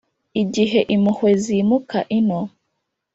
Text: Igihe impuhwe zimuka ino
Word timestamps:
Igihe 0.41 0.79
impuhwe 0.95 1.31
zimuka 1.43 1.99
ino 2.17 2.39